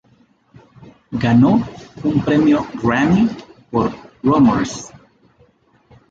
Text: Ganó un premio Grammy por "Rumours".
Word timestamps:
Ganó 1.11 1.61
un 2.03 2.21
premio 2.25 2.65
Grammy 2.81 3.29
por 3.69 3.91
"Rumours". 4.23 4.91